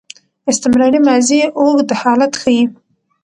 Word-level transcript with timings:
استمراري 0.51 0.99
ماضي 1.07 1.39
اوږد 1.59 1.89
حالت 2.01 2.33
ښيي. 2.41 2.63